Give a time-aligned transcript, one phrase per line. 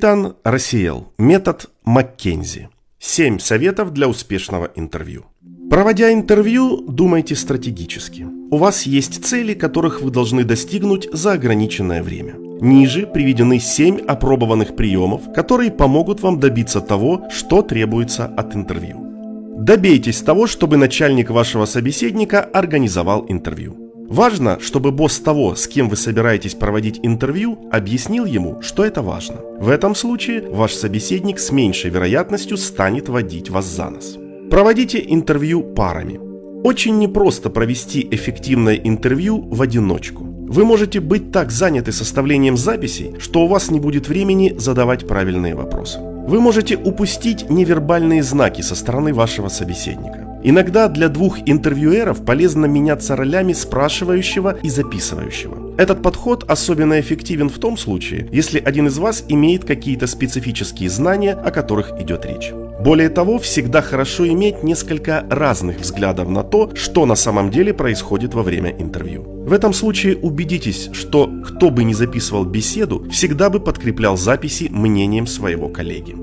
[0.00, 1.12] Капитан Рассиел.
[1.18, 2.70] Метод Маккензи.
[3.00, 5.26] 7 советов для успешного интервью.
[5.68, 8.26] Проводя интервью, думайте стратегически.
[8.50, 12.36] У вас есть цели, которых вы должны достигнуть за ограниченное время.
[12.62, 19.06] Ниже приведены 7 опробованных приемов, которые помогут вам добиться того, что требуется от интервью.
[19.58, 23.79] Добейтесь того, чтобы начальник вашего собеседника организовал интервью.
[24.10, 29.36] Важно, чтобы босс того, с кем вы собираетесь проводить интервью, объяснил ему, что это важно.
[29.60, 34.18] В этом случае ваш собеседник с меньшей вероятностью станет водить вас за нос.
[34.50, 36.18] Проводите интервью парами.
[36.64, 40.24] Очень непросто провести эффективное интервью в одиночку.
[40.24, 45.54] Вы можете быть так заняты составлением записей, что у вас не будет времени задавать правильные
[45.54, 46.00] вопросы.
[46.00, 50.29] Вы можете упустить невербальные знаки со стороны вашего собеседника.
[50.42, 55.74] Иногда для двух интервьюеров полезно меняться ролями спрашивающего и записывающего.
[55.76, 61.32] Этот подход особенно эффективен в том случае, если один из вас имеет какие-то специфические знания,
[61.32, 62.52] о которых идет речь.
[62.80, 68.32] Более того, всегда хорошо иметь несколько разных взглядов на то, что на самом деле происходит
[68.32, 69.22] во время интервью.
[69.22, 75.26] В этом случае убедитесь, что кто бы ни записывал беседу, всегда бы подкреплял записи мнением
[75.26, 76.16] своего коллеги.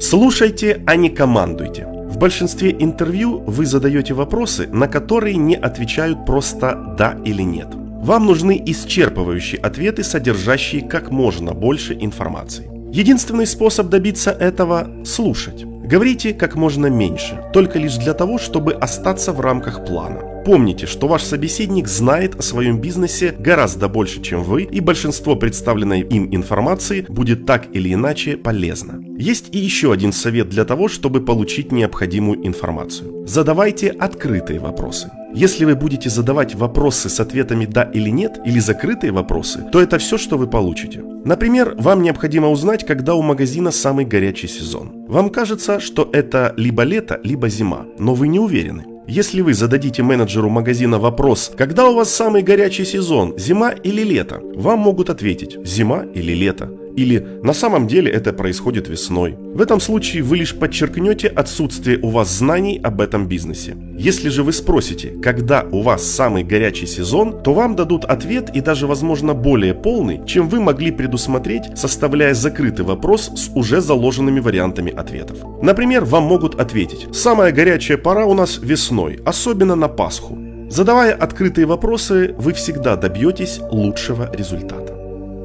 [0.00, 1.99] Слушайте, а не командуйте.
[2.10, 7.68] В большинстве интервью вы задаете вопросы, на которые не отвечают просто «да» или «нет».
[8.02, 12.68] Вам нужны исчерпывающие ответы, содержащие как можно больше информации.
[12.92, 15.64] Единственный способ добиться этого– слушать.
[15.90, 20.20] Говорите как можно меньше, только лишь для того, чтобы остаться в рамках плана.
[20.46, 26.02] Помните, что ваш собеседник знает о своем бизнесе гораздо больше, чем вы, и большинство представленной
[26.02, 29.02] им информации будет так или иначе полезно.
[29.18, 33.26] Есть и еще один совет для того, чтобы получить необходимую информацию.
[33.26, 35.10] Задавайте открытые вопросы.
[35.32, 39.98] Если вы будете задавать вопросы с ответами «да» или «нет» или закрытые вопросы, то это
[39.98, 41.02] все, что вы получите.
[41.24, 45.06] Например, вам необходимо узнать, когда у магазина самый горячий сезон.
[45.06, 48.84] Вам кажется, что это либо лето, либо зима, но вы не уверены.
[49.06, 54.40] Если вы зададите менеджеру магазина вопрос, когда у вас самый горячий сезон, зима или лето,
[54.54, 56.70] вам могут ответить зима или лето.
[57.00, 59.34] Или на самом деле это происходит весной.
[59.54, 63.74] В этом случае вы лишь подчеркнете отсутствие у вас знаний об этом бизнесе.
[63.98, 68.60] Если же вы спросите, когда у вас самый горячий сезон, то вам дадут ответ и
[68.60, 74.92] даже возможно более полный, чем вы могли предусмотреть, составляя закрытый вопрос с уже заложенными вариантами
[74.92, 75.38] ответов.
[75.62, 80.38] Например, вам могут ответить «Самая горячая пора у нас весной, особенно на Пасху».
[80.68, 84.89] Задавая открытые вопросы, вы всегда добьетесь лучшего результата.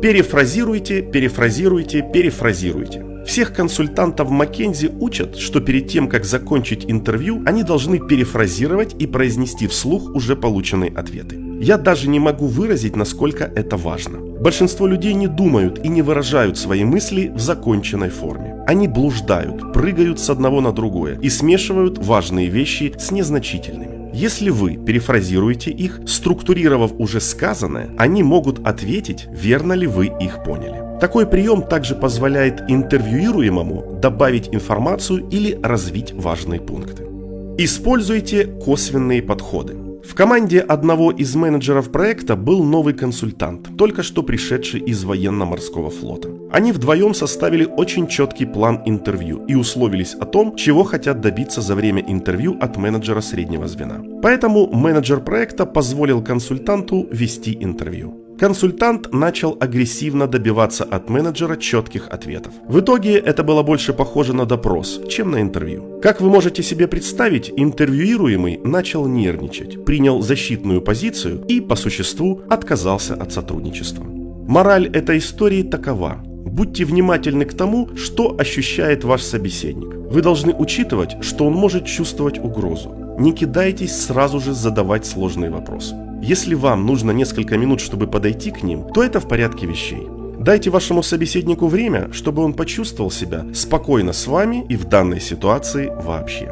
[0.06, 3.04] Перефразируйте, перефразируйте, перефразируйте.
[3.26, 9.66] Всех консультантов Маккензи учат, что перед тем, как закончить интервью, они должны перефразировать и произнести
[9.66, 11.40] вслух уже полученные ответы.
[11.60, 14.20] Я даже не могу выразить, насколько это важно.
[14.20, 18.64] Большинство людей не думают и не выражают свои мысли в законченной форме.
[18.68, 24.05] Они блуждают, прыгают с одного на другое и смешивают важные вещи с незначительными.
[24.16, 30.82] Если вы перефразируете их, структурировав уже сказанное, они могут ответить, верно ли вы их поняли.
[31.02, 37.04] Такой прием также позволяет интервьюируемому добавить информацию или развить важные пункты.
[37.58, 39.85] Используйте косвенные подходы.
[40.08, 46.30] В команде одного из менеджеров проекта был новый консультант, только что пришедший из военно-морского флота.
[46.52, 51.76] Они вдвоем составили очень четкий план интервью и условились о том, чего хотят добиться за
[51.76, 54.02] время интервью от менеджера среднего звена.
[54.22, 58.25] Поэтому менеджер проекта позволил консультанту вести интервью.
[58.38, 62.54] Консультант начал агрессивно добиваться от менеджера четких ответов.
[62.68, 66.00] В итоге это было больше похоже на допрос, чем на интервью.
[66.02, 73.14] Как вы можете себе представить, интервьюируемый начал нервничать, принял защитную позицию и, по существу, отказался
[73.14, 74.04] от сотрудничества.
[74.04, 76.22] Мораль этой истории такова.
[76.26, 79.96] Будьте внимательны к тому, что ощущает ваш собеседник.
[80.12, 83.05] Вы должны учитывать, что он может чувствовать угрозу.
[83.18, 85.96] Не кидайтесь сразу же задавать сложные вопросы.
[86.22, 90.08] Если вам нужно несколько минут, чтобы подойти к ним, то это в порядке вещей.
[90.40, 95.92] Дайте вашему собеседнику время, чтобы он почувствовал себя спокойно с вами и в данной ситуации
[96.04, 96.52] вообще.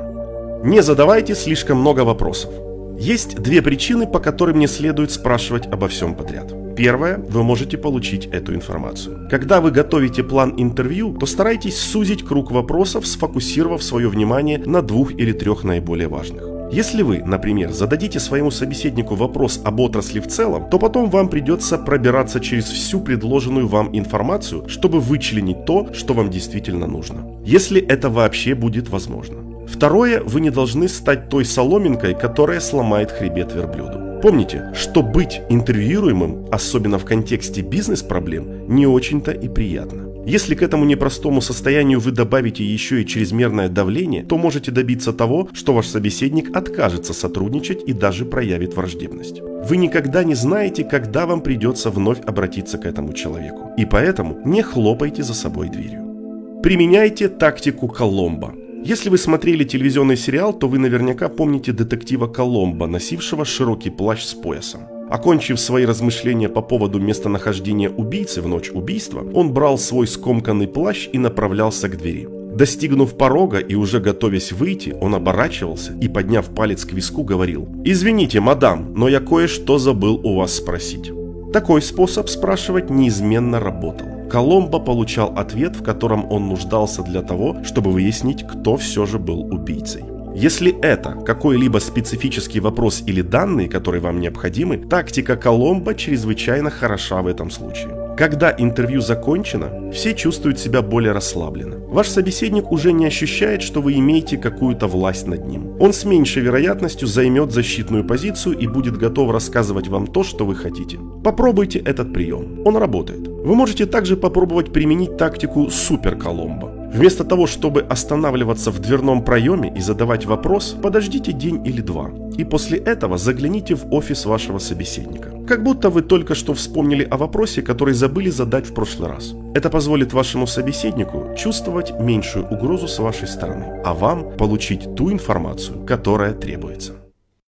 [0.64, 2.54] Не задавайте слишком много вопросов.
[2.98, 6.54] Есть две причины, по которым не следует спрашивать обо всем подряд.
[6.76, 9.28] Первое, вы можете получить эту информацию.
[9.30, 15.12] Когда вы готовите план интервью, то старайтесь сузить круг вопросов, сфокусировав свое внимание на двух
[15.12, 16.53] или трех наиболее важных.
[16.72, 21.78] Если вы, например, зададите своему собеседнику вопрос об отрасли в целом, то потом вам придется
[21.78, 27.26] пробираться через всю предложенную вам информацию, чтобы вычленить то, что вам действительно нужно.
[27.46, 29.38] Если это вообще будет возможно.
[29.68, 34.20] Второе, вы не должны стать той соломинкой, которая сломает хребет верблюду.
[34.22, 40.13] Помните, что быть интервьюируемым, особенно в контексте бизнес-проблем, не очень-то и приятно.
[40.26, 45.50] Если к этому непростому состоянию вы добавите еще и чрезмерное давление, то можете добиться того,
[45.54, 49.42] что ваш собеседник откажется сотрудничать и даже проявит враждебность.
[49.42, 53.72] Вы никогда не знаете, когда вам придется вновь обратиться к этому человеку.
[53.78, 56.62] И поэтому не хлопайте за собой дверью.
[56.64, 58.54] Применяйте тактику Коломбо.
[58.86, 64.34] Если вы смотрели телевизионный сериал, то вы наверняка помните детектива Коломбо, носившего широкий плащ с
[64.34, 64.93] поясом.
[65.14, 71.08] Окончив свои размышления по поводу местонахождения убийцы в ночь убийства, он брал свой скомканный плащ
[71.14, 72.28] и направлялся к двери.
[72.56, 78.40] Достигнув порога и уже готовясь выйти, он оборачивался и, подняв палец к виску, говорил «Извините,
[78.40, 81.12] мадам, но я кое-что забыл у вас спросить».
[81.54, 84.08] Такой способ спрашивать неизменно работал.
[84.32, 89.42] Коломбо получал ответ, в котором он нуждался для того, чтобы выяснить, кто все же был
[89.42, 90.06] убийцей.
[90.36, 97.28] Если это какой-либо специфический вопрос или данные, которые вам необходимы, тактика Коломбо чрезвычайно хороша в
[97.28, 98.04] этом случае.
[98.18, 101.78] Когда интервью закончено, все чувствуют себя более расслабленно.
[101.88, 105.76] Ваш собеседник уже не ощущает, что вы имеете какую-то власть над ним.
[105.80, 110.56] Он с меньшей вероятностью займет защитную позицию и будет готов рассказывать вам то, что вы
[110.56, 111.00] хотите.
[111.24, 112.62] Попробуйте этот прием.
[112.66, 113.28] Он работает.
[113.28, 116.73] Вы можете также попробовать применить тактику Супер Коломбо.
[116.94, 122.12] Вместо того, чтобы останавливаться в дверном проеме и задавать вопрос, подождите день или два.
[122.38, 125.32] И после этого загляните в офис вашего собеседника.
[125.48, 129.34] Как будто вы только что вспомнили о вопросе, который забыли задать в прошлый раз.
[129.56, 135.84] Это позволит вашему собеседнику чувствовать меньшую угрозу с вашей стороны, а вам получить ту информацию,
[135.86, 137.03] которая требуется.